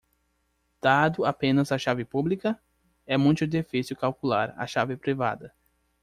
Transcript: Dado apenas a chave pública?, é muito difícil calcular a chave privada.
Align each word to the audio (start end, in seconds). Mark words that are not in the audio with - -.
Dado 0.81 1.25
apenas 1.25 1.71
a 1.71 1.77
chave 1.77 2.03
pública?, 2.03 2.59
é 3.05 3.17
muito 3.17 3.45
difícil 3.45 3.95
calcular 3.95 4.51
a 4.57 4.65
chave 4.65 4.97
privada. 4.97 5.53